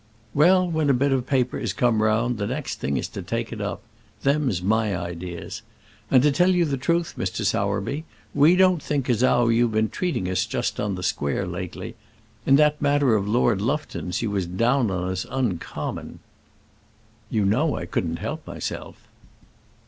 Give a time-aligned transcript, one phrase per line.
[0.33, 3.53] "Well; when a bit of paper is come round, the next thing is to take
[3.53, 3.83] it up.
[4.23, 5.61] Them's my ideas.
[6.09, 7.45] And to tell you the truth, Mr.
[7.45, 11.93] Sowerby, we don't think as 'ow you've been treating us just on the square lately.
[12.47, 16.17] In that matter of Lord Lufton's you was down on us uncommon."
[17.29, 19.03] "You know I couldn't help myself."